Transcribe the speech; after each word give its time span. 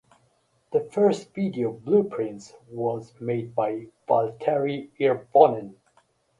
The 0.71 0.79
first 0.79 1.31
video 1.35 1.71
Blueprints 1.73 2.55
was 2.71 3.13
made 3.21 3.53
by 3.53 3.85
Valtteri 4.09 4.89
Hirvonen. 4.99 5.75